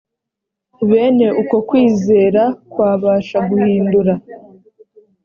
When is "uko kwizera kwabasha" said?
1.41-3.37